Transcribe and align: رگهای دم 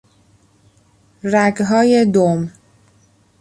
رگهای 1.23 2.05
دم 2.05 2.51